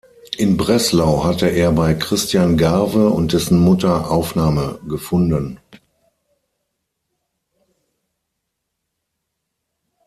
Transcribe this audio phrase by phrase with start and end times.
[0.39, 5.59] In Breslau hatte er bei Christian Garve und dessen Mutter Aufnahme gefunden.